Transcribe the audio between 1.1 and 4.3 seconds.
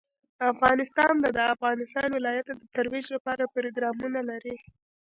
د د افغانستان ولايتونه د ترویج لپاره پروګرامونه